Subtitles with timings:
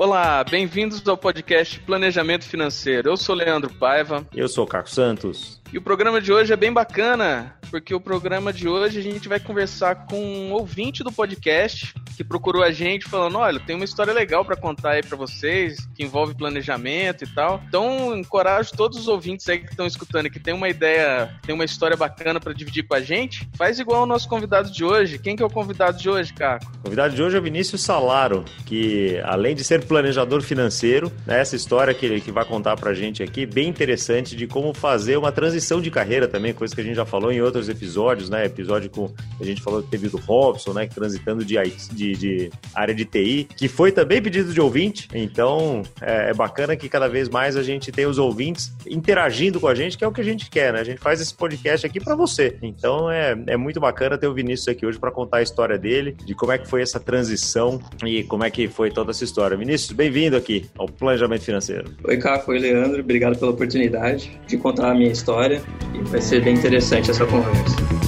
[0.00, 3.10] Olá, bem-vindos ao podcast Planejamento Financeiro.
[3.10, 4.26] Eu sou Leandro Paiva.
[4.34, 5.59] Eu sou o Carlos Santos.
[5.72, 9.28] E o programa de hoje é bem bacana, porque o programa de hoje a gente
[9.28, 13.84] vai conversar com um ouvinte do podcast que procurou a gente falando: olha, tem uma
[13.84, 17.62] história legal para contar aí para vocês, que envolve planejamento e tal.
[17.68, 21.64] Então, encorajo todos os ouvintes aí que estão escutando que tem uma ideia, tem uma
[21.64, 25.18] história bacana para dividir com a gente, faz igual o nosso convidado de hoje.
[25.18, 26.66] Quem que é o convidado de hoje, Caco?
[26.80, 31.40] O convidado de hoje é o Vinícius Salaro, que além de ser planejador financeiro, né,
[31.40, 35.16] essa história que ele que vai contar pra gente aqui, bem interessante de como fazer
[35.16, 38.46] uma transição de carreira também, coisa que a gente já falou em outros episódios, né?
[38.46, 39.10] Episódio com
[39.40, 40.86] a gente falou teve do Robson, né?
[40.86, 41.56] Transitando de,
[41.92, 45.08] de, de área de TI, que foi também pedido de ouvinte.
[45.14, 49.68] Então é, é, bacana que cada vez mais a gente tem os ouvintes interagindo com
[49.68, 50.80] a gente, que é o que a gente quer, né?
[50.80, 52.56] A gente faz esse podcast aqui para você.
[52.62, 56.16] Então é, é muito bacana ter o Vinícius aqui hoje para contar a história dele,
[56.24, 59.56] de como é que foi essa transição e como é que foi toda essa história.
[59.56, 61.90] Vinícius, bem-vindo aqui ao Planejamento Financeiro.
[62.04, 62.50] Oi, Caco.
[62.50, 63.00] Oi, Leandro.
[63.00, 67.99] Obrigado pela oportunidade de contar a minha história e vai ser bem interessante essa conversa.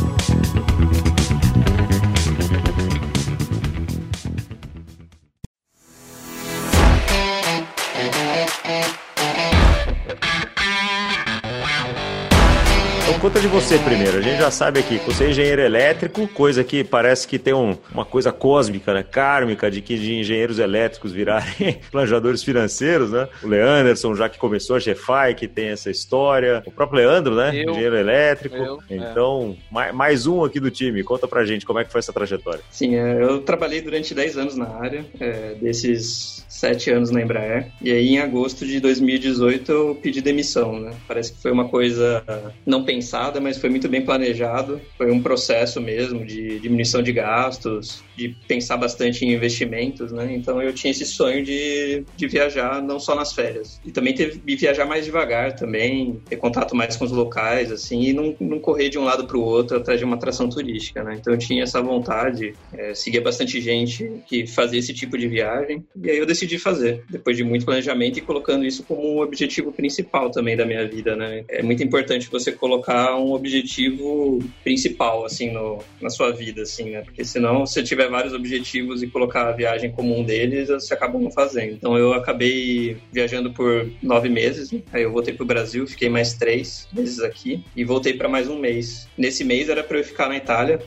[13.22, 14.18] Conta de você primeiro.
[14.18, 17.54] A gente já sabe aqui que você é engenheiro elétrico, coisa que parece que tem
[17.54, 19.04] um, uma coisa cósmica, né?
[19.04, 23.28] Kármica, de que de engenheiros elétricos virarem planejadores financeiros, né?
[23.40, 26.64] O Leanderson, já que começou a GFI, que tem essa história.
[26.66, 27.52] O próprio Leandro, né?
[27.54, 28.56] Eu, engenheiro elétrico.
[28.56, 28.96] Eu, é.
[28.96, 29.72] então, é.
[29.72, 31.04] mais, mais um aqui do time.
[31.04, 32.62] Conta pra gente como é que foi essa trajetória.
[32.72, 35.06] Sim, é, eu trabalhei durante 10 anos na área.
[35.20, 37.72] É, desses sete anos na Embraer.
[37.80, 40.92] E aí, em agosto de 2018, eu pedi demissão, né?
[41.08, 42.22] Parece que foi uma coisa
[42.64, 44.80] não pensada, mas foi muito bem planejado.
[44.96, 50.32] Foi um processo mesmo de diminuição de gastos, de pensar bastante em investimentos, né?
[50.34, 53.80] Então, eu tinha esse sonho de, de viajar não só nas férias.
[53.84, 58.12] E também de viajar mais devagar também, ter contato mais com os locais, assim, e
[58.12, 61.16] não, não correr de um lado para o outro atrás de uma atração turística, né?
[61.18, 65.84] Então, eu tinha essa vontade, é, seguia bastante gente que fazia esse tipo de viagem.
[66.02, 69.72] E aí, eu decidi fazer, depois de muito planejamento e colocando isso como um objetivo
[69.72, 71.44] principal também da minha vida, né?
[71.48, 77.02] É muito importante você colocar um objetivo principal, assim, no, na sua vida, assim, né?
[77.02, 81.18] Porque senão, se tiver vários objetivos e colocar a viagem como um deles, você acaba
[81.18, 81.72] não fazendo.
[81.72, 84.80] Então, eu acabei viajando por nove meses, né?
[84.92, 88.58] aí eu voltei pro Brasil, fiquei mais três meses aqui e voltei para mais um
[88.58, 89.08] mês.
[89.16, 90.80] Nesse mês era para eu ficar na Itália,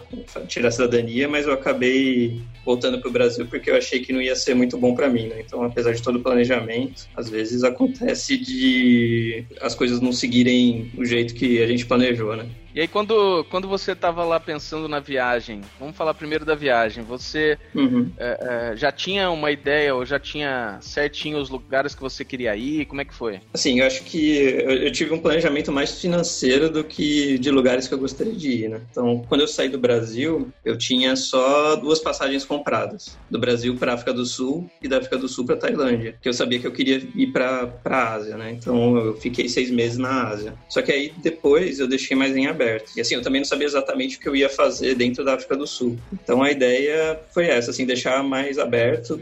[0.47, 4.21] tirar a cidadania, mas eu acabei voltando para o Brasil porque eu achei que não
[4.21, 5.41] ia ser muito bom para mim, né?
[5.45, 11.05] Então, apesar de todo o planejamento, às vezes acontece de as coisas não seguirem o
[11.05, 12.04] jeito que a gente planejou,
[12.35, 12.49] né?
[12.75, 17.05] E aí, quando, quando você estava lá pensando na viagem, vamos falar primeiro da viagem,
[17.05, 18.11] você uhum.
[18.17, 22.53] é, é, já tinha uma ideia ou já tinha certinho os lugares que você queria
[22.53, 22.85] ir?
[22.85, 23.39] Como é que foi?
[23.53, 27.87] Assim, eu acho que eu, eu, tive um planejamento mais financeiro do que de lugares
[27.87, 28.81] que eu gostaria de ir, né?
[28.91, 33.93] Então, quando eu saí do Brasil, eu tinha só duas passagens compradas: do Brasil para
[33.93, 36.73] África do Sul e da África do Sul para Tailândia, que eu sabia que eu
[36.73, 38.51] queria ir para a Ásia, né?
[38.51, 40.55] Então, eu fiquei seis meses na Ásia.
[40.67, 42.91] Só que aí depois eu deixei mais em aberto aberto.
[42.95, 45.55] E assim, eu também não sabia exatamente o que eu ia fazer dentro da África
[45.55, 45.97] do Sul.
[46.11, 49.19] Então a ideia foi essa, assim, deixar mais aberto,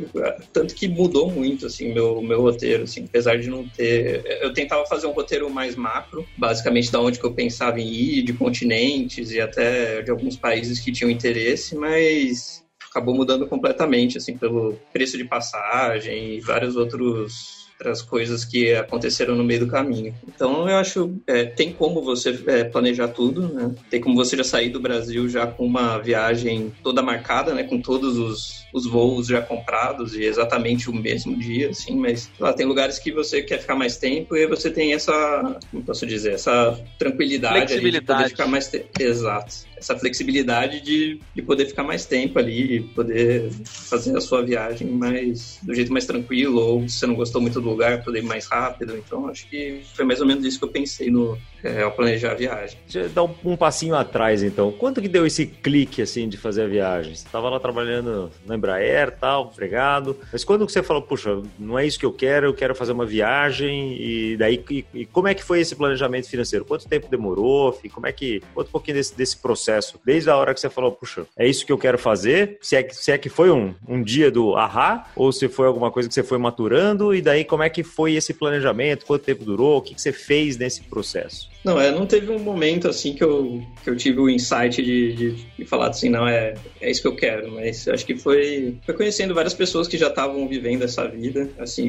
[0.52, 4.24] tanto que mudou muito, assim, meu, meu roteiro, assim, apesar de não ter...
[4.42, 8.24] Eu tentava fazer um roteiro mais macro, basicamente da onde que eu pensava em ir,
[8.24, 14.38] de continentes e até de alguns países que tinham interesse, mas acabou mudando completamente, assim,
[14.38, 20.16] pelo preço de passagem e vários outros outras coisas que aconteceram no meio do caminho.
[20.26, 23.76] Então eu acho é, tem como você é, planejar tudo, né?
[23.90, 27.64] Tem como você já sair do Brasil já com uma viagem toda marcada, né?
[27.64, 31.96] Com todos os, os voos já comprados e exatamente o mesmo dia, assim.
[31.96, 35.84] Mas lá tem lugares que você quer ficar mais tempo e você tem essa, como
[35.84, 38.88] posso dizer, essa tranquilidade de poder ficar mais tempo.
[39.00, 44.88] Exato essa flexibilidade de, de poder ficar mais tempo ali, poder fazer a sua viagem
[44.88, 48.26] mais do jeito mais tranquilo, ou se você não gostou muito do lugar, poder ir
[48.26, 48.96] mais rápido.
[48.97, 52.32] Então, acho que foi mais ou menos isso que eu pensei no, é, ao planejar
[52.32, 52.78] a viagem.
[52.85, 54.72] Deixa eu dar um, um, passinho atrás, então.
[54.72, 57.14] Quanto que deu esse clique, assim, de fazer a viagem?
[57.14, 61.86] Você estava lá trabalhando na Embraer, tal, empregado, mas quando você falou, puxa, não é
[61.86, 65.34] isso que eu quero, eu quero fazer uma viagem, e daí, e, e como é
[65.34, 66.64] que foi esse planejamento financeiro?
[66.64, 67.78] Quanto tempo demorou?
[67.94, 70.70] Como é que, conta um pouquinho desse, desse processo processo, desde a hora que você
[70.70, 73.49] falou, puxa, é isso que eu quero fazer, se é que, se é que foi
[73.49, 77.22] um, um dia do ahá, ou se foi alguma coisa que você foi maturando, e
[77.22, 80.58] daí como é que foi esse planejamento, quanto tempo durou, o que, que você fez
[80.58, 81.53] nesse processo?
[81.64, 85.14] Não, é, não teve um momento assim que eu, que eu tive o insight de,
[85.14, 88.76] de, de falar assim, não, é, é isso que eu quero, mas acho que foi,
[88.86, 91.88] foi conhecendo várias pessoas que já estavam vivendo essa vida, assim,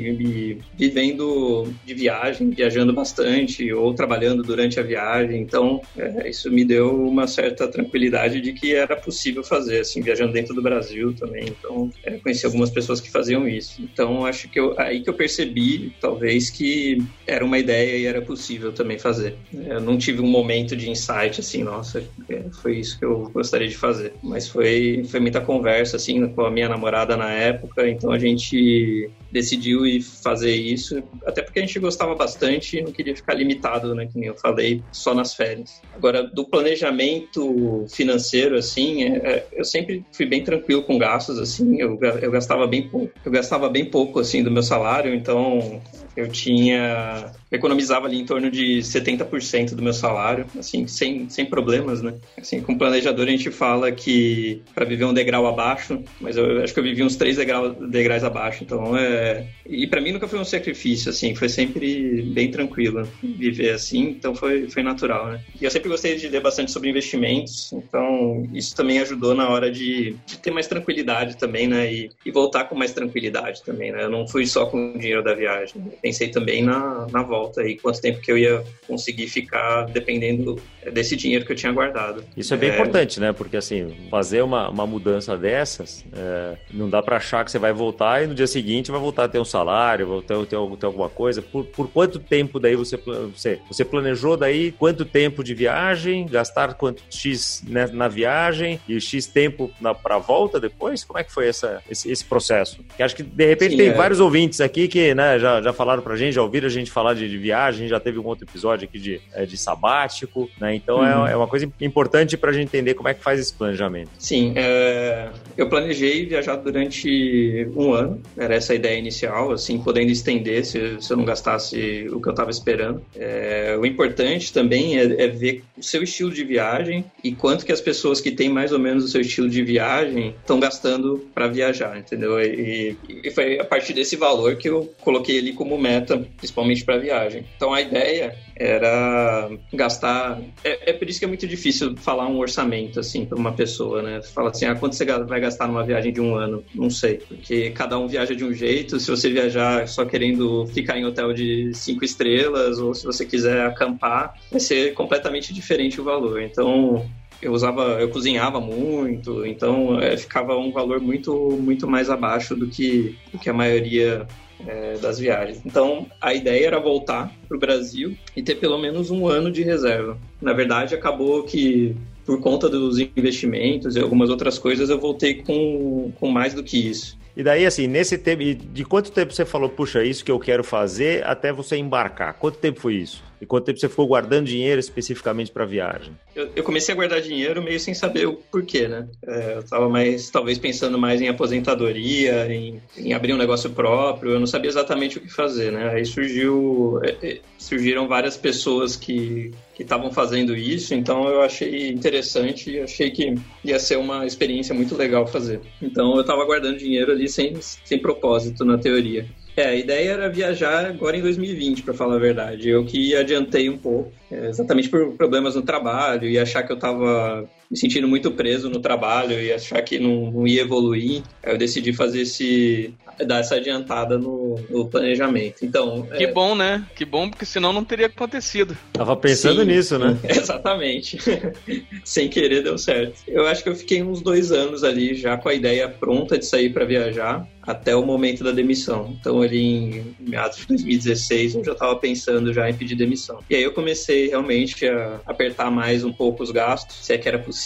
[0.77, 6.95] vivendo de viagem, viajando bastante ou trabalhando durante a viagem, então é, isso me deu
[7.09, 11.91] uma certa tranquilidade de que era possível fazer, assim, viajando dentro do Brasil também, então
[12.05, 15.93] é, conheci algumas pessoas que faziam isso, então acho que eu, aí que eu percebi,
[16.01, 19.35] talvez, que era uma ideia e era possível também fazer.
[19.67, 23.69] Eu não tive um momento de insight assim, nossa, é, foi isso que eu gostaria
[23.69, 24.13] de fazer.
[24.23, 29.11] Mas foi, foi muita conversa assim com a minha namorada na época, então a gente
[29.35, 33.93] decidiu ir fazer isso, até porque a gente gostava bastante e não queria ficar limitado,
[33.93, 35.83] né, que nem eu falei, só nas férias.
[35.93, 41.81] Agora, do planejamento financeiro, assim, é, é, eu sempre fui bem tranquilo com gastos, assim,
[41.81, 45.83] eu, eu gastava bem pouco, eu gastava bem pouco, assim, do meu salário, então
[46.17, 52.03] eu tinha economizava ali em torno de 70% do meu salário, assim, sem, sem problemas,
[52.03, 52.15] né?
[52.39, 56.75] Assim, com planejador a gente fala que para viver um degrau abaixo, mas eu acho
[56.75, 59.24] que eu vivi uns três degraus, degraus abaixo, então é...
[59.67, 64.35] E para mim nunca foi um sacrifício, assim, foi sempre bem tranquilo viver assim, então
[64.35, 65.41] foi, foi natural, né?
[65.61, 69.71] E eu sempre gostei de ler bastante sobre investimentos, então isso também ajudou na hora
[69.71, 71.93] de, de ter mais tranquilidade também, né?
[71.93, 74.05] E, e voltar com mais tranquilidade também, né?
[74.05, 77.63] Eu não fui só com o dinheiro da viagem, pensei também na, na volta volta
[77.67, 80.57] e quanto tempo que eu ia conseguir ficar dependendo
[80.93, 82.25] desse dinheiro que eu tinha guardado.
[82.37, 82.75] Isso é bem é...
[82.75, 83.33] importante, né?
[83.33, 87.73] Porque assim, fazer uma, uma mudança dessas, é, não dá para achar que você vai
[87.73, 90.87] voltar e no dia seguinte vai voltar a ter um salário, voltar a ter, ter
[90.87, 91.43] alguma coisa.
[91.43, 96.75] Por, por quanto tempo daí você, você, você planejou daí quanto tempo de viagem, gastar
[96.75, 99.71] quanto X né, na viagem e X tempo
[100.03, 101.05] para volta depois?
[101.05, 102.85] Como é que foi essa, esse, esse processo?
[102.97, 103.93] Que acho que de repente Sim, tem é...
[103.93, 107.15] vários ouvintes aqui que né, já, já falaram pra gente, já ouviram a gente falar
[107.15, 110.74] de, de viagem, já teve um outro episódio aqui de, é, de sabático, né?
[110.75, 111.27] Então é, uhum.
[111.27, 114.11] é, é, uma coisa importante para a gente entender como é que faz esse planejamento.
[114.19, 120.11] Sim, é, eu planejei viajar durante um ano, era essa a ideia inicial, assim, podendo
[120.11, 123.03] estender se, se eu não gastasse o que eu estava esperando.
[123.17, 127.73] É, o importante também é, é, ver o seu estilo de viagem e quanto que
[127.73, 131.47] as pessoas que têm mais ou menos o seu estilo de viagem estão gastando para
[131.49, 132.41] viajar, entendeu?
[132.41, 136.99] E, e, foi a partir desse valor que eu coloquei ali como meta, principalmente para
[136.99, 137.45] viagem.
[137.57, 140.41] Então a ideia era gastar.
[140.65, 144.03] É, é, por isso que é muito difícil falar um orçamento assim para uma pessoa,
[144.03, 144.23] né?
[144.23, 146.65] Fala assim, ah, quanto você vai gastar numa viagem de um ano?
[146.75, 148.99] Não sei, porque cada um viaja de um jeito.
[148.99, 153.67] Se você viajar só querendo ficar em hotel de cinco estrelas ou se você quiser
[153.67, 156.41] acampar, vai ser completamente diferente o valor.
[156.41, 157.05] Então
[157.43, 162.69] eu usava, eu cozinhava muito, então é, ficava um valor muito, muito mais abaixo do
[162.69, 164.27] que, do que a maioria
[164.67, 165.61] é, das viagens.
[165.65, 169.63] Então, a ideia era voltar para o Brasil e ter pelo menos um ano de
[169.63, 170.19] reserva.
[170.41, 176.11] Na verdade, acabou que por conta dos investimentos e algumas outras coisas, eu voltei com,
[176.19, 177.19] com mais do que isso.
[177.37, 180.63] E daí, assim, nesse tempo, de quanto tempo você falou, puxa, isso que eu quero
[180.63, 182.35] fazer, até você embarcar?
[182.35, 183.23] Quanto tempo foi isso?
[183.45, 186.15] E quanto tempo você ficou guardando dinheiro especificamente para viagem?
[186.35, 189.07] Eu, eu, comecei a guardar dinheiro meio sem saber o porquê, né?
[189.23, 194.33] É, eu estava mais, talvez, pensando mais em aposentadoria, em, em, abrir um negócio próprio.
[194.33, 195.91] Eu não sabia exatamente o que fazer, né?
[195.91, 201.89] Aí surgiu, é, é, surgiram várias pessoas que que estavam fazendo isso, então eu achei
[201.89, 205.61] interessante e achei que ia ser uma experiência muito legal fazer.
[205.83, 209.27] Então eu estava guardando dinheiro ali sem, sem propósito, na teoria.
[209.57, 212.69] É, a ideia era viajar agora em 2020, para falar a verdade.
[212.69, 216.77] Eu que adiantei um pouco, é, exatamente por problemas no trabalho e achar que eu
[216.77, 221.23] estava me sentindo muito preso no trabalho e achar que não, não ia evoluir.
[221.43, 222.95] eu decidi fazer esse
[223.27, 225.65] dar essa adiantada no, no planejamento.
[225.65, 226.33] Então, que é...
[226.33, 226.85] bom, né?
[226.95, 228.77] Que bom, porque senão não teria acontecido.
[228.93, 230.19] Tava pensando Sim, nisso, né?
[230.29, 231.19] Exatamente.
[232.05, 233.23] Sem querer deu certo.
[233.29, 236.47] Eu acho que eu fiquei uns dois anos ali já com a ideia pronta de
[236.47, 239.17] sair para viajar até o momento da demissão.
[239.19, 243.41] Então, ali em meados de 2016, eu já estava pensando já em pedir demissão.
[243.49, 247.29] E aí eu comecei realmente a apertar mais um pouco os gastos, se é que
[247.29, 247.64] era possível.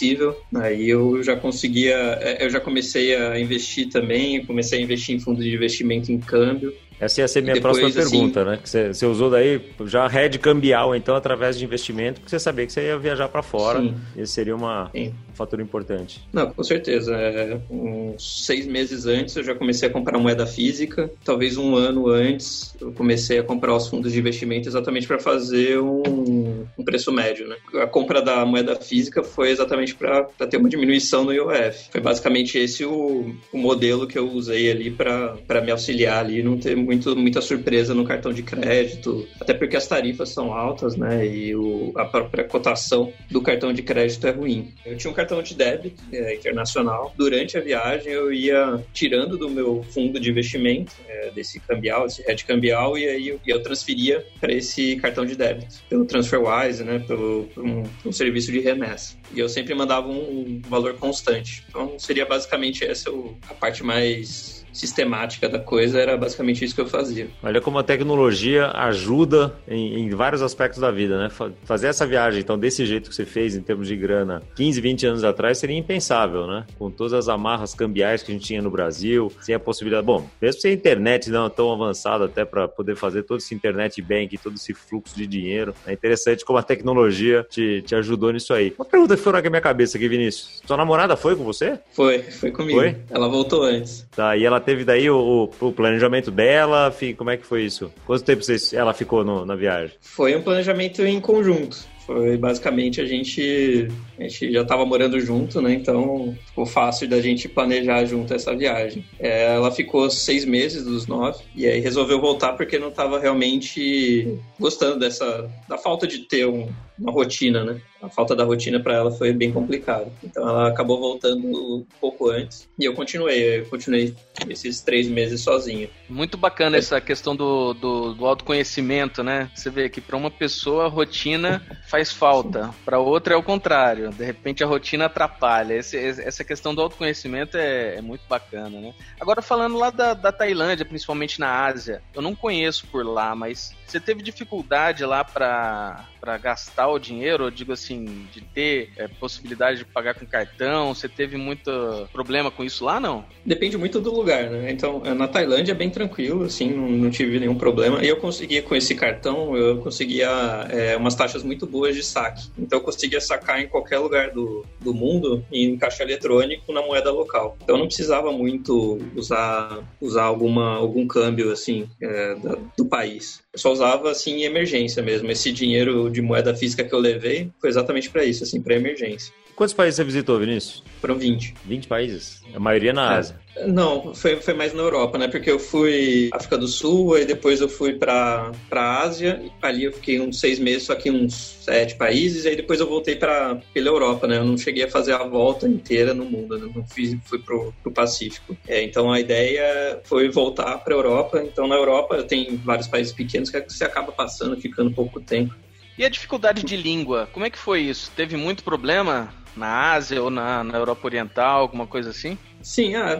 [0.55, 5.19] Aí eu já conseguia, é, eu já comecei a investir também, comecei a investir em
[5.19, 6.73] fundos de investimento em câmbio.
[6.99, 8.59] Essa ia ser minha depois, próxima assim, pergunta, né?
[8.61, 12.65] Que você, você, usou daí já rede cambial, então, através de investimento, porque você sabia
[12.65, 13.79] que você ia viajar para fora.
[13.79, 13.95] Sim.
[14.17, 16.21] Esse seria uma, um fator importante.
[16.33, 17.15] Não, com certeza.
[17.15, 21.09] É, uns seis meses antes eu já comecei a comprar moeda física.
[21.23, 25.79] Talvez um ano antes eu comecei a comprar os fundos de investimento exatamente para fazer
[25.79, 27.55] um um, preço médio, né?
[27.81, 31.89] A compra da moeda física foi exatamente para ter uma diminuição no IOF.
[31.91, 36.57] Foi basicamente esse o, o modelo que eu usei ali para me auxiliar ali, não
[36.57, 41.25] ter muito, muita surpresa no cartão de crédito, até porque as tarifas são altas, né?
[41.25, 44.73] E o, a própria cotação do cartão de crédito é ruim.
[44.85, 47.13] Eu tinha um cartão de débito é, internacional.
[47.17, 52.23] Durante a viagem, eu ia tirando do meu fundo de investimento, é, desse cambial, esse
[52.29, 56.48] hedge cambial, e aí eu, eu transferia para esse cartão de débito, pelo TransferWise,
[56.83, 56.99] né?
[56.99, 59.15] Pelo, por um, um, serviço de remessa.
[59.33, 61.63] E eu sempre mandava um, um valor constante.
[61.69, 63.09] Então, seria basicamente essa
[63.49, 67.27] a parte mais sistemática da coisa, era basicamente isso que eu fazia.
[67.43, 71.29] Olha como a tecnologia ajuda em, em, vários aspectos da vida, né?
[71.63, 75.07] Fazer essa viagem, então, desse jeito que você fez em termos de grana 15, 20
[75.07, 76.65] anos atrás seria impensável, né?
[76.77, 80.05] Com todas as amarras cambiais que a gente tinha no Brasil, sem a possibilidade.
[80.05, 84.37] Bom, mesmo sem internet não tão avançada até para poder fazer todo esse internet bank,
[84.37, 85.73] todo esse fluxo de dinheiro.
[85.85, 88.73] É interessante como a tecnologia te, te ajudou nisso aí.
[88.77, 90.61] Uma pergunta que foi na minha cabeça aqui, Vinícius.
[90.65, 91.79] Sua namorada foi com você?
[91.91, 92.79] Foi, foi comigo.
[92.79, 92.95] Foi?
[93.09, 94.07] Ela voltou antes.
[94.15, 96.95] Tá, e ela teve daí o, o, planejamento dela?
[97.17, 97.91] Como é que foi isso?
[98.05, 99.95] Quanto tempo ela ficou no, na viagem?
[99.99, 101.87] Foi um planejamento em conjunto.
[102.05, 105.73] Foi basicamente a gente, a gente já estava morando junto, né?
[105.73, 109.03] Então ficou fácil da gente planejar junto essa viagem.
[109.19, 114.37] É, ela ficou seis meses dos nove e aí resolveu voltar porque não estava realmente
[114.59, 117.81] gostando dessa da falta de ter um, uma rotina, né?
[118.01, 120.11] A falta da rotina para ela foi bem complicado.
[120.23, 124.15] Então ela acabou voltando um pouco antes e eu continuei, eu continuei
[124.47, 125.89] esses três meses sozinho.
[126.07, 126.79] Muito bacana é.
[126.79, 129.51] essa questão do, do, do, autoconhecimento, né?
[129.53, 134.09] Você vê que para uma pessoa a rotina faz falta, para outra é o contrário.
[134.11, 135.73] De repente a rotina atrapalha.
[135.73, 138.93] Esse, essa questão do autoconhecimento é, é, muito bacana, né?
[139.19, 143.73] Agora falando lá da, da Tailândia, principalmente na Ásia, eu não conheço por lá, mas
[143.85, 146.07] você teve dificuldade lá para
[146.37, 147.45] gastar o dinheiro?
[147.45, 150.93] Eu digo assim, de ter é, possibilidade de pagar com cartão?
[150.93, 153.25] Você teve muito problema com isso lá, não?
[153.45, 154.71] Depende muito do lugar, né?
[154.71, 158.03] Então, na Tailândia é bem tranquilo, assim, não, não tive nenhum problema.
[158.03, 160.29] E eu conseguia, com esse cartão, eu conseguia
[160.69, 162.49] é, umas taxas muito boas de saque.
[162.57, 167.11] Então, eu conseguia sacar em qualquer lugar do, do mundo em caixa eletrônico na moeda
[167.11, 167.57] local.
[167.63, 172.35] Então, eu não precisava muito usar, usar alguma, algum câmbio, assim, é,
[172.77, 173.41] do país.
[173.51, 175.29] Eu só usava assim em emergência mesmo.
[175.31, 179.33] Esse dinheiro de moeda física que eu levei foi exatamente para isso, assim, para emergência.
[179.59, 180.81] Quantos países você visitou, Vinícius?
[181.01, 181.53] Foram 20.
[181.65, 182.41] 20 países?
[182.55, 183.17] A maioria na é.
[183.17, 183.41] Ásia.
[183.67, 185.27] Não, foi, foi mais na Europa, né?
[185.27, 189.91] Porque eu fui África do Sul, aí depois eu fui pra, pra Ásia, ali eu
[189.91, 193.89] fiquei uns seis meses, só que uns sete países, aí depois eu voltei pra, pela
[193.89, 194.37] Europa, né?
[194.37, 196.71] Eu não cheguei a fazer a volta inteira no mundo, né?
[196.73, 198.55] Não fiz, fui pro, pro Pacífico.
[198.65, 201.43] É, então a ideia foi voltar pra Europa.
[201.43, 205.53] Então na Europa tem vários países pequenos que você acaba passando, ficando pouco tempo.
[205.97, 208.09] E a dificuldade de língua, como é que foi isso?
[208.15, 212.37] Teve muito problema na Ásia ou na, na Europa Oriental, alguma coisa assim?
[212.61, 213.17] Sim, ah,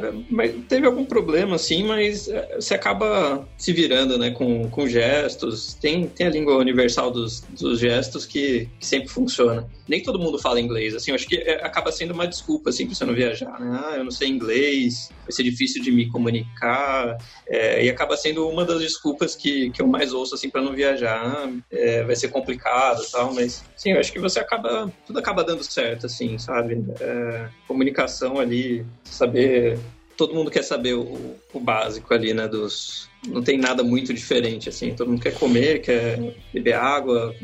[0.67, 5.75] teve algum problema, sim, mas eh, você acaba se virando, né, com, com gestos.
[5.81, 9.65] Tem, tem a língua universal dos, dos gestos que, que sempre funciona.
[9.87, 12.85] Nem todo mundo fala inglês, assim, eu acho que é, acaba sendo uma desculpa, assim,
[12.85, 13.81] pra você não viajar, né?
[13.83, 14.93] Ah, eu não sei inglês,
[15.23, 17.17] vai ser difícil de me comunicar,
[17.47, 20.73] é, e acaba sendo uma das desculpas que, que eu mais ouço, assim, para não
[20.73, 21.49] viajar.
[21.71, 25.43] É, vai ser complicado e tal, mas, sim, eu acho que você acaba, tudo acaba
[25.43, 26.83] dando certo, assim, sabe?
[26.99, 29.79] É, comunicação ali, sabe saber.
[30.15, 32.47] Todo mundo quer saber o, o básico ali, né?
[32.47, 34.93] Dos, não tem nada muito diferente, assim.
[34.93, 37.35] Todo mundo quer comer, quer beber água.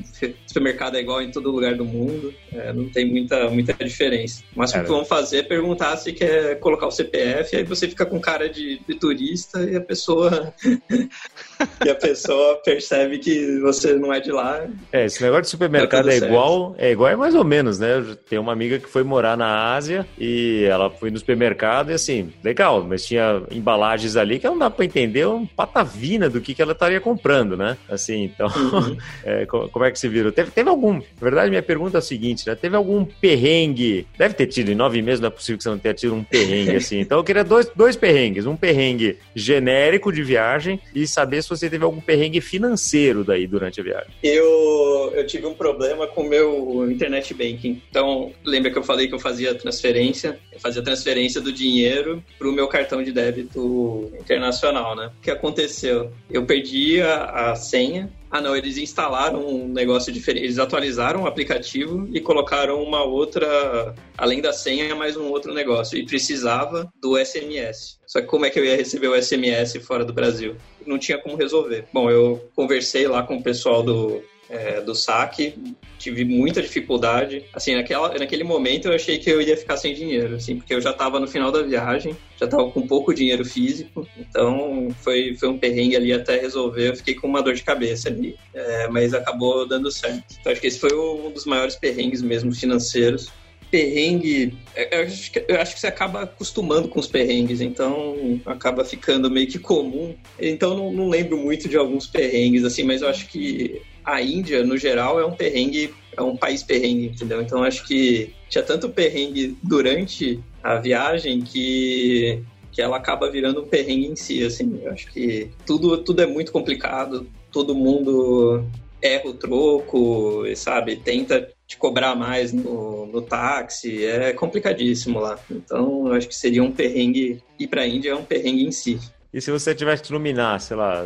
[0.47, 2.33] Supermercado é igual em todo lugar do mundo.
[2.51, 4.41] É, não tem muita, muita diferença.
[4.55, 8.05] Mas o que vão fazer é perguntar se quer colocar o CPF, aí você fica
[8.05, 10.53] com cara de, de turista e a pessoa.
[11.85, 14.65] e a pessoa percebe que você não é de lá.
[14.93, 18.15] É, esse negócio de supermercado é igual, é igual é mais ou menos, né?
[18.29, 22.31] Tem uma amiga que foi morar na Ásia e ela foi no supermercado e assim,
[22.43, 26.61] legal, mas tinha embalagens ali que não dá para entender um patavina do que, que
[26.61, 27.77] ela estaria comprando, né?
[27.89, 28.97] Assim, então, uhum.
[29.23, 30.31] é, como é que se virou?
[30.31, 32.55] Teve, teve algum, na verdade, minha pergunta é a seguinte, né?
[32.55, 35.79] Teve algum perrengue, deve ter tido, em nove meses não é possível que você não
[35.79, 40.23] tenha tido um perrengue assim, então eu queria dois, dois perrengues, um perrengue genérico de
[40.23, 44.11] viagem e saber se você teve algum perrengue financeiro daí durante a viagem.
[44.23, 49.07] Eu, eu tive um problema com o meu internet banking, então lembra que eu falei
[49.07, 54.11] que eu fazia transferência, eu fazia transferência do dinheiro para o meu cartão de débito
[54.19, 55.11] internacional, né?
[55.17, 56.11] O que aconteceu aconteceu?
[56.29, 58.11] Eu perdi a, a senha.
[58.29, 60.43] Ah, não, eles instalaram um negócio diferente.
[60.43, 65.97] Eles atualizaram o aplicativo e colocaram uma outra, além da senha, mais um outro negócio.
[65.97, 67.97] E precisava do SMS.
[68.05, 70.55] Só que como é que eu ia receber o SMS fora do Brasil?
[70.85, 71.85] Não tinha como resolver.
[71.93, 75.55] Bom, eu conversei lá com o pessoal do, é, do saque,
[75.97, 77.45] tive muita dificuldade.
[77.53, 80.81] Assim, naquela, naquele momento eu achei que eu ia ficar sem dinheiro, assim, porque eu
[80.81, 85.49] já estava no final da viagem, já estava com pouco dinheiro físico, então foi, foi
[85.49, 86.89] um perrengue ali até resolver.
[86.89, 90.35] Eu fiquei com uma dor de cabeça ali, é, mas acabou dando certo.
[90.39, 93.31] Então acho que esse foi um dos maiores perrengues mesmo financeiros
[93.71, 94.57] perrengue.
[94.75, 98.85] É, eu acho, que, eu acho que você acaba acostumando com os perrengues, então acaba
[98.85, 100.15] ficando meio que comum.
[100.39, 104.63] Então não, não lembro muito de alguns perrengues, assim, mas eu acho que a Índia,
[104.63, 107.41] no geral, é um perrengue, é um país perrengue, entendeu?
[107.41, 113.67] Então acho que tinha tanto perrengue durante a viagem que que ela acaba virando um
[113.67, 114.81] perrengue em si, assim.
[114.83, 118.65] Eu acho que tudo, tudo é muito complicado, todo mundo
[119.01, 120.97] erra o troco, sabe?
[120.97, 125.39] Tenta te cobrar mais no, no táxi, é complicadíssimo lá.
[125.49, 128.99] Então, acho que seria um perrengue, ir para a Índia é um perrengue em si.
[129.35, 131.05] E se você tivesse que iluminar, sei lá,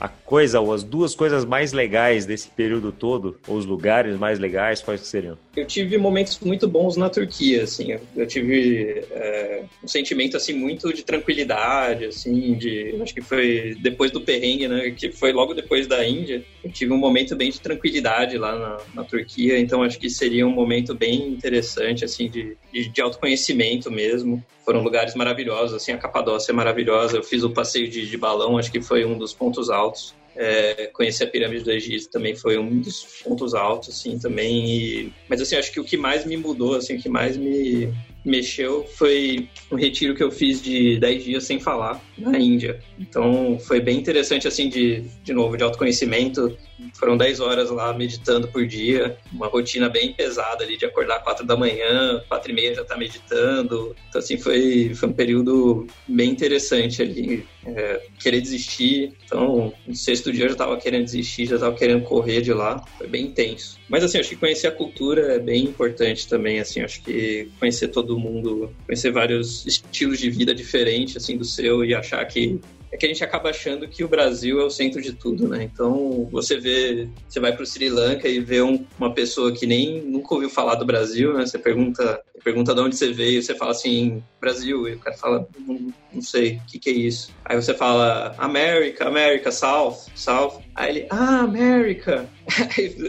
[0.00, 4.38] a coisa ou as duas coisas mais legais desse período todo, ou os lugares mais
[4.38, 5.36] legais, quais seriam?
[5.56, 7.96] Eu tive momentos muito bons na Turquia, assim.
[8.14, 12.94] Eu tive é, um sentimento, assim, muito de tranquilidade, assim, de...
[13.00, 14.90] Acho que foi depois do perrengue, né?
[14.90, 16.44] Que foi logo depois da Índia.
[16.62, 20.46] Eu tive um momento bem de tranquilidade lá na, na Turquia, então acho que seria
[20.46, 24.44] um momento bem interessante, assim, de, de, de autoconhecimento mesmo.
[24.62, 27.16] Foram lugares maravilhosos, assim, a Capadócia é maravilhosa.
[27.16, 30.14] Eu fiz o passeio de, de balão, acho que foi um dos pontos altos.
[30.36, 34.68] É, conhecer a pirâmide do Egito também foi um dos pontos altos, assim, também.
[34.68, 35.12] E...
[35.28, 37.92] Mas, assim, acho que o que mais me mudou, assim, o que mais me
[38.26, 42.80] mexeu foi um retiro que eu fiz de 10 dias sem falar na Índia.
[42.98, 46.56] Então, foi bem interessante, assim, de, de novo, de autoconhecimento.
[46.94, 51.46] Foram 10 horas lá meditando por dia, uma rotina bem pesada ali de acordar 4
[51.46, 53.94] da manhã, 4 e meia já tá meditando.
[54.08, 57.46] Então, assim, foi, foi um período bem interessante ali.
[57.66, 59.12] É, querer desistir.
[59.24, 62.84] Então, no sexto dia eu já tava querendo desistir, já tava querendo correr de lá.
[62.96, 63.78] Foi bem intenso.
[63.88, 66.80] Mas, assim, acho que conhecer a cultura é bem importante também, assim.
[66.80, 71.94] Acho que conhecer todo mundo, conhecer vários estilos de vida diferentes, assim, do seu e
[71.94, 72.60] achar que
[72.92, 75.62] é que a gente acaba achando que o Brasil é o centro de tudo, né?
[75.62, 79.66] Então, você vê, você vai para o Sri Lanka e vê um, uma pessoa que
[79.66, 81.44] nem nunca ouviu falar do Brasil, né?
[81.44, 85.48] Você pergunta, pergunta de onde você veio, você fala assim, Brasil, e o cara fala,
[85.58, 87.34] não, não sei, o que, que é isso?
[87.44, 90.60] Aí você fala, América, América, South, South.
[90.74, 92.28] Aí ele, ah, América.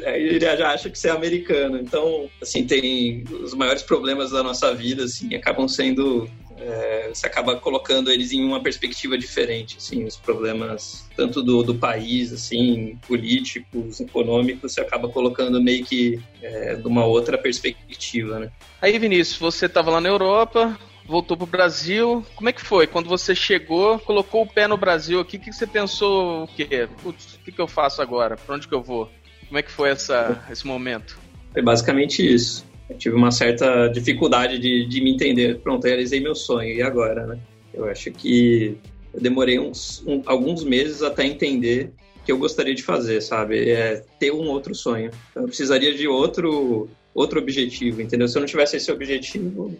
[0.05, 1.79] Aí ele já acha que você é americano.
[1.79, 6.27] Então, assim, tem os maiores problemas da nossa vida, assim, acabam sendo
[6.59, 11.75] é, você acaba colocando eles em uma perspectiva diferente, assim, os problemas tanto do, do
[11.75, 18.51] país, assim, políticos, econômicos, você acaba colocando meio que é, de uma outra perspectiva, né?
[18.81, 22.25] Aí, Vinícius, você estava lá na Europa, voltou para o Brasil.
[22.35, 22.85] Como é que foi?
[22.85, 26.43] Quando você chegou, colocou o pé no Brasil aqui, o que, que você pensou?
[26.43, 26.87] O quê?
[27.01, 28.35] Putz, o que, que eu faço agora?
[28.35, 29.09] Para onde que eu vou?
[29.47, 31.17] Como é que foi essa, esse momento?
[31.53, 35.59] Foi basicamente isso eu tive uma certa dificuldade de, de me entender.
[35.59, 37.39] Pronto, realizei meu sonho, e agora, né?
[37.73, 38.77] Eu acho que
[39.13, 41.91] eu demorei uns, um, alguns meses até entender
[42.25, 43.69] que eu gostaria de fazer, sabe?
[43.69, 45.11] É ter um outro sonho.
[45.35, 48.27] Eu precisaria de outro, outro objetivo, entendeu?
[48.27, 49.73] Se eu não tivesse esse objetivo,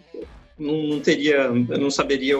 [0.58, 2.36] não, não teria, eu não saberia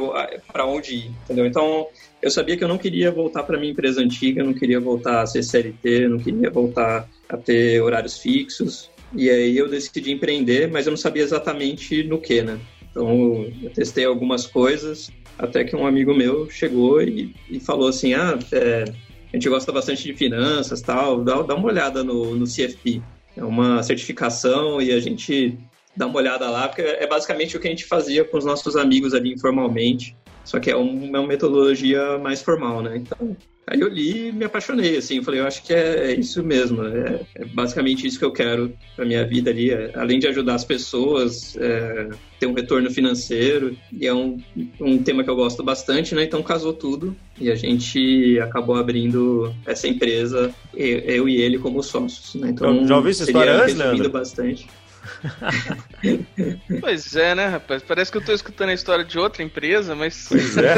[0.52, 1.46] para onde ir, entendeu?
[1.46, 1.86] Então,
[2.20, 5.26] eu sabia que eu não queria voltar para minha empresa antiga, não queria voltar a
[5.26, 8.90] ser CLT, não queria voltar a ter horários fixos.
[9.14, 12.58] E aí eu decidi empreender, mas eu não sabia exatamente no que, né?
[12.90, 18.14] Então eu testei algumas coisas, até que um amigo meu chegou e, e falou assim:
[18.14, 18.84] ah, é,
[19.32, 23.02] a gente gosta bastante de finanças tal, dá, dá uma olhada no, no CFP.
[23.36, 25.56] É uma certificação e a gente
[25.96, 28.76] dá uma olhada lá, porque é basicamente o que a gente fazia com os nossos
[28.76, 30.16] amigos ali informalmente,
[30.48, 32.96] só que é uma metodologia mais formal, né?
[32.96, 33.36] Então
[33.70, 36.42] Aí eu li e me apaixonei, assim, eu falei, eu acho que é, é isso
[36.42, 40.26] mesmo, é, é, basicamente isso que eu quero para minha vida ali, é, além de
[40.26, 42.08] ajudar as pessoas, é,
[42.40, 44.40] ter um retorno financeiro, e é um,
[44.80, 49.54] um tema que eu gosto bastante, né, então casou tudo, e a gente acabou abrindo
[49.66, 52.86] essa empresa, eu e ele como sócios, né, então...
[52.86, 54.08] Já ouviu essa história antes, Leandro?
[54.08, 54.66] bastante.
[56.80, 57.82] pois é, né, rapaz?
[57.82, 60.26] Parece que eu tô escutando a história de outra empresa, mas.
[60.28, 60.74] Pois é.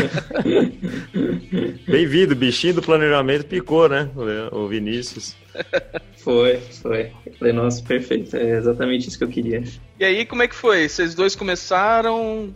[1.91, 4.11] Bem-vindo, bichinho do planejamento picou, né?
[4.53, 5.37] O Vinícius.
[6.19, 7.13] Foi, foi.
[7.39, 8.37] Falei, nossa, perfeito.
[8.37, 9.65] É exatamente isso que eu queria.
[9.99, 10.87] E aí, como é que foi?
[10.87, 12.55] Vocês dois começaram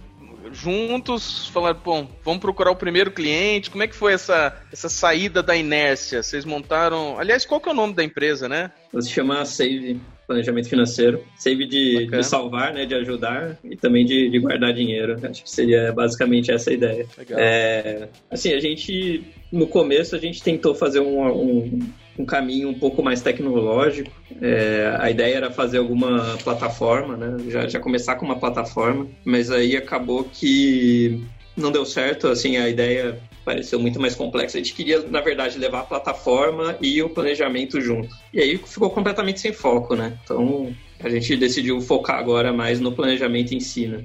[0.52, 3.70] juntos, falaram, bom, vamos procurar o primeiro cliente.
[3.70, 6.22] Como é que foi essa, essa saída da inércia?
[6.22, 7.18] Vocês montaram.
[7.18, 8.70] Aliás, qual que é o nome da empresa, né?
[9.00, 14.30] Se chama Save planejamento financeiro, save de, de, salvar, né, de ajudar e também de,
[14.30, 15.16] de, guardar dinheiro.
[15.22, 17.06] Acho que seria basicamente essa a ideia.
[17.16, 17.38] Legal.
[17.38, 21.80] É, assim, a gente no começo a gente tentou fazer um, um
[22.18, 24.10] um caminho um pouco mais tecnológico.
[24.40, 27.36] É, a ideia era fazer alguma plataforma, né?
[27.48, 31.24] Já, já começar com uma plataforma, mas aí acabou que
[31.56, 34.58] não deu certo, assim, a ideia pareceu muito mais complexa.
[34.58, 38.14] A gente queria, na verdade, levar a plataforma e o planejamento junto.
[38.32, 40.18] E aí ficou completamente sem foco, né?
[40.24, 44.04] Então, a gente decidiu focar agora mais no planejamento em si, né?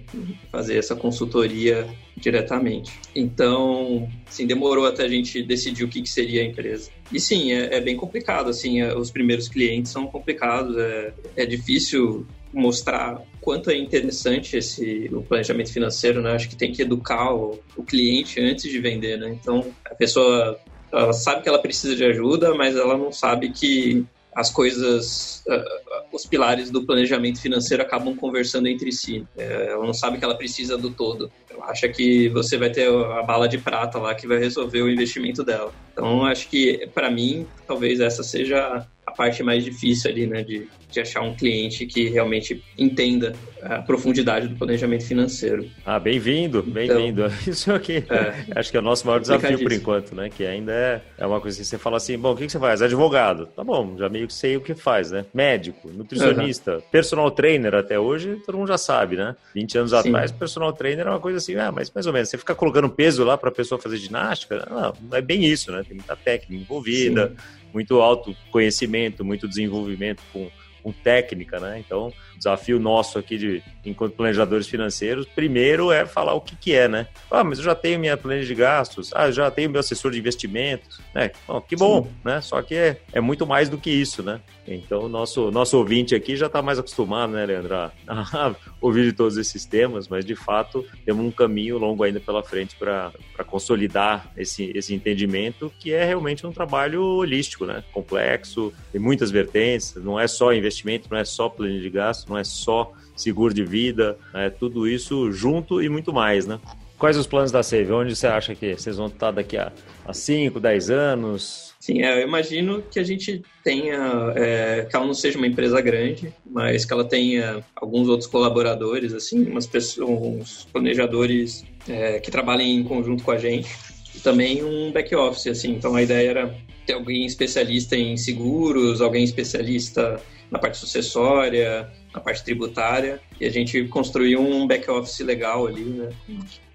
[0.51, 2.91] Fazer essa consultoria diretamente.
[3.15, 6.91] Então, assim, demorou até a gente decidir o que, que seria a empresa.
[7.11, 11.45] E sim, é, é bem complicado, assim, é, os primeiros clientes são complicados, é, é
[11.45, 16.31] difícil mostrar quanto é interessante esse o planejamento financeiro, né?
[16.31, 19.37] Acho que tem que educar o, o cliente antes de vender, né?
[19.39, 20.59] Então, a pessoa
[20.91, 26.15] ela sabe que ela precisa de ajuda, mas ela não sabe que as coisas, uh,
[26.15, 29.25] os pilares do planejamento financeiro acabam conversando entre si.
[29.37, 31.31] É, ela não sabe que ela precisa do todo.
[31.49, 34.89] Ela acha que você vai ter a bala de prata lá que vai resolver o
[34.89, 35.73] investimento dela.
[35.91, 38.87] Então, acho que, para mim, talvez essa seja
[39.19, 44.47] parte mais difícil ali, né, de, de achar um cliente que realmente entenda a profundidade
[44.47, 45.69] do planejamento financeiro.
[45.85, 47.25] Ah, bem-vindo, bem-vindo.
[47.25, 50.45] Então, Isso aqui, é, acho que é o nosso maior desafio por enquanto, né, que
[50.45, 52.81] ainda é, é uma coisa que você fala assim, bom, o que, que você faz?
[52.81, 53.47] Advogado.
[53.47, 55.25] Tá bom, já meio que sei o que faz, né?
[55.33, 56.81] Médico, nutricionista, uhum.
[56.89, 59.35] personal trainer até hoje, todo mundo já sabe, né?
[59.53, 59.97] 20 anos Sim.
[59.97, 62.87] atrás, personal trainer é uma coisa assim, ah, mas mais ou menos, você fica colocando
[62.87, 65.83] peso lá para a pessoa fazer ginástica, não, não é bem isso, né?
[65.85, 67.58] Tem muita técnica envolvida, Sim.
[67.73, 70.49] Muito autoconhecimento, muito desenvolvimento com
[70.81, 71.79] com técnica, né?
[71.79, 76.87] Então, desafio nosso aqui de enquanto planejadores financeiros, primeiro é falar o que que é,
[76.87, 77.07] né?
[77.29, 80.11] Ah, mas eu já tenho minha planejamento de gastos, ah, eu já tenho meu assessor
[80.11, 81.31] de investimentos, né?
[81.47, 82.09] Bom, que bom, Sim.
[82.23, 82.41] né?
[82.41, 84.39] Só que é, é muito mais do que isso, né?
[84.67, 89.05] Então, o nosso, nosso ouvinte aqui já está mais acostumado, né, Leandro, a, a ouvir
[89.05, 93.11] de todos esses temas, mas de fato temos um caminho longo ainda pela frente para
[93.47, 97.83] consolidar esse, esse entendimento, que é realmente um trabalho holístico, né?
[97.91, 102.37] Complexo, tem muitas vertentes, não é só investimento, não é só plano de gasto, não
[102.37, 106.59] é só seguro de vida, é tudo isso junto e muito mais, né?
[106.97, 107.91] Quais os planos da Save?
[107.93, 109.71] Onde você acha que vocês vão estar daqui a
[110.11, 111.73] 5, 10 anos?
[111.79, 115.79] Sim, é, eu imagino que a gente tenha, é, que ela não seja uma empresa
[115.79, 122.29] grande, mas que ela tenha alguns outros colaboradores, assim, umas pessoas, uns planejadores é, que
[122.29, 123.69] trabalhem em conjunto com a gente,
[124.13, 125.71] e também um back office, assim.
[125.71, 132.19] Então a ideia era ter alguém especialista em seguros, alguém especialista na parte sucessória, na
[132.19, 136.09] parte tributária, e a gente construiu um back office legal ali, né?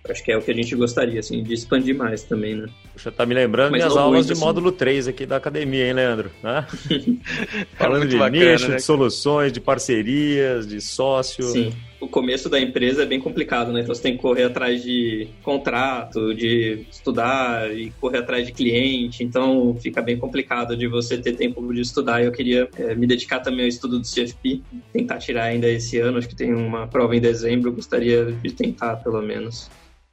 [0.09, 2.67] Acho que é o que a gente gostaria, assim, de expandir mais também, né?
[2.93, 4.41] Puxa, tá me lembrando Mas minhas aulas muito, de assim.
[4.41, 6.31] módulo 3 aqui da academia, hein, Leandro?
[6.43, 6.67] Né?
[7.75, 8.77] Falando de bacana, nicho, né?
[8.77, 11.45] de soluções, de parcerias, de sócio.
[11.45, 11.73] Sim.
[12.05, 13.81] O começo da empresa é bem complicado, né?
[13.81, 19.25] Então você tem que correr atrás de contrato, de estudar e correr atrás de cliente.
[19.25, 22.23] Então fica bem complicado de você ter tempo de estudar.
[22.23, 24.61] Eu queria é, me dedicar também ao estudo do CFP,
[24.93, 26.19] tentar tirar ainda esse ano.
[26.19, 27.71] Acho que tem uma prova em dezembro.
[27.71, 29.71] Eu gostaria de tentar, pelo menos.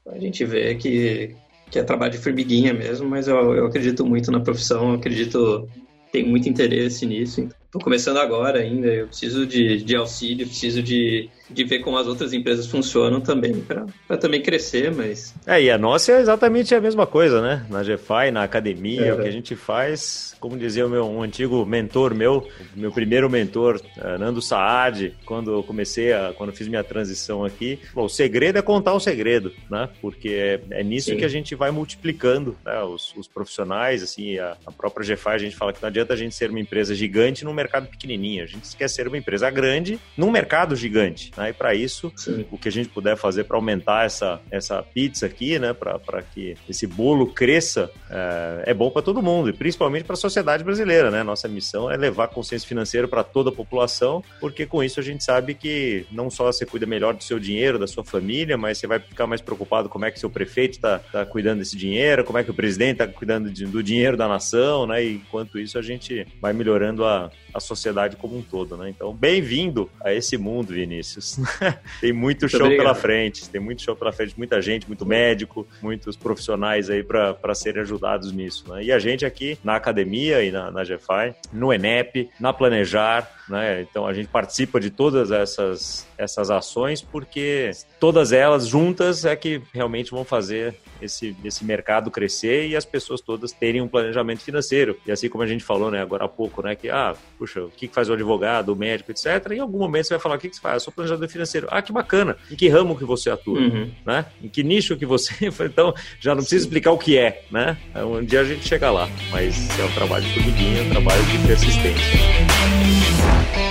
[0.08, 1.36] A gente vê que,
[1.70, 5.68] que é trabalho de formiguinha mesmo, mas eu, eu acredito muito na profissão, eu acredito,
[6.10, 7.50] tenho muito interesse nisso.
[7.66, 12.08] Estou começando agora ainda, eu preciso de, de auxílio, preciso de de ver como as
[12.08, 13.64] outras empresas funcionam também,
[14.08, 15.34] para também crescer, mas...
[15.46, 17.66] É, e a nossa é exatamente a mesma coisa, né?
[17.70, 21.22] Na GFI, na academia, é, o que a gente faz, como dizia o meu um
[21.22, 26.56] antigo mentor meu, meu primeiro mentor, eh, Nando Saad, quando eu comecei, a, quando eu
[26.56, 29.90] fiz minha transição aqui, bom, o segredo é contar o segredo, né?
[30.02, 31.18] Porque é, é nisso Sim.
[31.18, 32.82] que a gente vai multiplicando né?
[32.84, 36.18] os, os profissionais, assim, a, a própria GFI, a gente fala que não adianta a
[36.18, 40.00] gente ser uma empresa gigante num mercado pequenininho, a gente quer ser uma empresa grande
[40.18, 41.50] num mercado gigante, né?
[41.50, 42.46] E para isso, Sim.
[42.52, 45.74] o que a gente puder fazer para aumentar essa, essa pizza aqui, né?
[45.74, 50.18] Para que esse bolo cresça, é, é bom para todo mundo e principalmente para a
[50.18, 51.24] sociedade brasileira, né?
[51.24, 55.24] Nossa missão é levar consciência financeira para toda a população, porque com isso a gente
[55.24, 58.88] sabe que não só você cuida melhor do seu dinheiro, da sua família, mas você
[58.88, 62.38] vai ficar mais preocupado como é que seu prefeito está tá cuidando desse dinheiro, como
[62.38, 65.04] é que o presidente está cuidando de, do dinheiro da nação, né?
[65.04, 68.90] E enquanto isso a gente vai melhorando a, a sociedade como um todo, né?
[68.90, 71.31] Então, bem-vindo a esse mundo, Vinícius.
[72.00, 72.86] tem muito, muito show obrigado.
[72.86, 77.56] pela frente, tem muito show pela frente, muita gente, muito médico, muitos profissionais aí para
[77.56, 78.84] serem ajudados nisso, né?
[78.84, 83.82] E a gente aqui na academia e na, na GFI, no ENEP, na Planejar, né?
[83.82, 89.62] Então a gente participa de todas essas, essas ações porque todas elas juntas é que
[89.74, 94.98] realmente vão fazer esse, esse mercado crescer e as pessoas todas terem um planejamento financeiro.
[95.06, 97.70] E assim como a gente falou, né, agora há pouco, né, que, ah, puxa, o
[97.70, 99.52] que faz o advogado, o médico, etc.
[99.52, 100.76] Em algum momento você vai falar, o que, que você faz?
[100.76, 101.68] Eu sou planejador financeiro.
[101.72, 102.38] Ah, que bacana.
[102.50, 103.92] Em que ramo que você atua, uhum.
[104.06, 104.26] né?
[104.42, 105.34] Em que nicho que você...
[105.62, 107.78] então, já não precisa explicar o que é, né?
[107.96, 111.24] Um dia a gente chega lá, mas é um trabalho de formiguinha, é um trabalho
[111.26, 113.01] de persistência.
[113.22, 113.71] Yeah.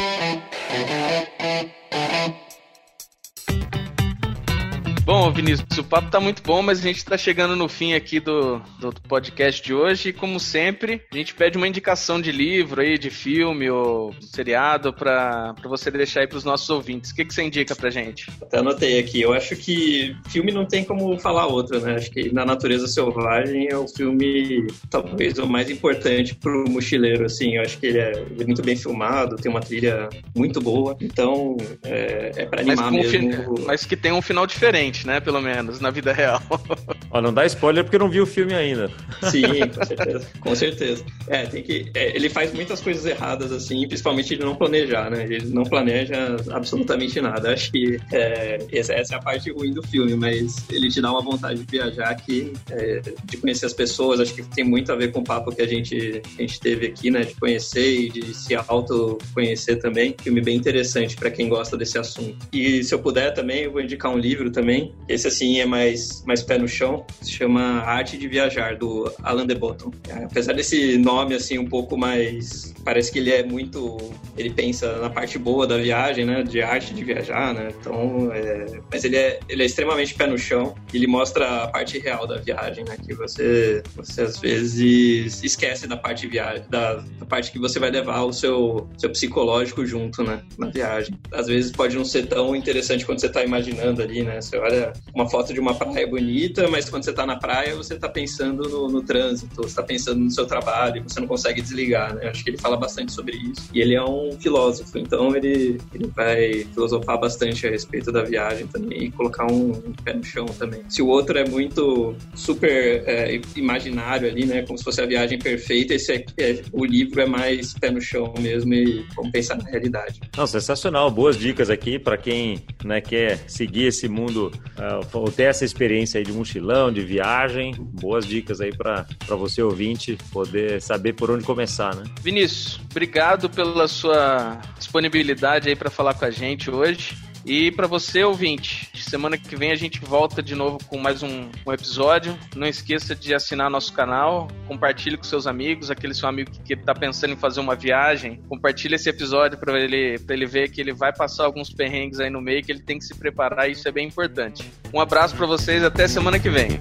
[5.30, 8.18] Bom, Vinícius, o papo tá muito bom, mas a gente tá chegando no fim aqui
[8.18, 10.08] do, do podcast de hoje.
[10.08, 14.92] E como sempre, a gente pede uma indicação de livro aí, de filme ou seriado
[14.92, 17.12] para você deixar aí pros nossos ouvintes.
[17.12, 18.28] O que, que você indica pra gente?
[18.42, 19.20] Até anotei aqui.
[19.20, 21.94] Eu acho que filme não tem como falar outro, né?
[21.94, 27.54] Acho que Na Natureza Selvagem é o filme talvez o mais importante pro mochileiro, assim.
[27.54, 30.96] Eu acho que ele é, ele é muito bem filmado, tem uma trilha muito boa.
[31.00, 33.56] Então, é, é pra animar mas mesmo.
[33.56, 33.64] Fi...
[33.64, 35.19] Mas que tem um final diferente né?
[35.20, 36.40] Pelo menos, na vida real.
[37.10, 38.90] Ó, não dá spoiler porque eu não vi o filme ainda.
[39.30, 39.42] Sim,
[39.74, 40.26] com certeza.
[40.40, 41.04] Com certeza.
[41.26, 41.90] É, tem que.
[41.94, 45.24] É, ele faz muitas coisas erradas, assim, principalmente de não planejar, né?
[45.24, 47.52] Ele não planeja absolutamente nada.
[47.52, 51.10] Acho que é, essa, essa, é a parte ruim do filme, mas ele te dá
[51.10, 54.20] uma vontade de viajar aqui, é, de conhecer as pessoas.
[54.20, 56.86] Acho que tem muito a ver com o papo que a gente, a gente teve
[56.86, 57.20] aqui, né?
[57.20, 60.14] De conhecer e de se auto-conhecer também.
[60.22, 62.36] Filme bem interessante para quem gosta desse assunto.
[62.52, 66.22] E se eu puder também, eu vou indicar um livro também, esse, assim, é mais,
[66.24, 67.04] mais pé no chão.
[67.20, 69.90] Se chama Arte de Viajar, do Alan de Botton.
[70.08, 72.72] É, apesar desse nome, assim, um pouco mais...
[72.84, 73.98] Parece que ele é muito...
[74.38, 76.42] Ele pensa na parte boa da viagem, né?
[76.42, 77.68] De arte de viajar, né?
[77.78, 78.80] Então, é...
[78.90, 80.74] Mas ele é, ele é extremamente pé no chão.
[80.94, 82.96] Ele mostra a parte real da viagem, né?
[83.04, 87.90] Que você, você às vezes esquece da parte viagem, da, da parte que você vai
[87.90, 90.42] levar o seu, seu psicológico junto, né?
[90.56, 91.18] Na viagem.
[91.32, 94.40] Às vezes pode não ser tão interessante quando você está imaginando ali, né?
[94.40, 97.94] Você olha uma foto de uma praia bonita, mas quando você está na praia, você
[97.94, 102.14] está pensando no, no trânsito, você está pensando no seu trabalho, você não consegue desligar,
[102.14, 102.28] né?
[102.28, 103.68] Acho que ele fala bastante sobre isso.
[103.74, 108.66] E ele é um filósofo, então ele, ele vai filosofar bastante a respeito da viagem
[108.66, 110.82] também e colocar um, um pé no chão também.
[110.88, 114.62] Se o outro é muito super é, imaginário ali, né?
[114.62, 118.00] Como se fosse a viagem perfeita, esse é, é, o livro é mais pé no
[118.00, 120.20] chão mesmo e vamos pensar na realidade.
[120.36, 121.10] Não, sensacional.
[121.10, 126.24] Boas dicas aqui para quem né, quer seguir esse mundo uh, ter essa experiência aí
[126.24, 127.74] de mochilão, de viagem.
[127.78, 132.04] Boas dicas aí para você ouvinte poder saber por onde começar, né?
[132.20, 137.16] Vinícius, obrigado pela sua disponibilidade aí para falar com a gente hoje.
[137.50, 141.48] E para você, ouvinte, semana que vem a gente volta de novo com mais um,
[141.66, 142.38] um, episódio.
[142.54, 146.94] Não esqueça de assinar nosso canal, compartilhe com seus amigos, aquele seu amigo que está
[146.94, 151.12] pensando em fazer uma viagem, compartilhe esse episódio para ele, ele ver que ele vai
[151.12, 153.90] passar alguns perrengues aí no meio, que ele tem que se preparar, e isso é
[153.90, 154.70] bem importante.
[154.94, 156.78] Um abraço para vocês, até semana que vem.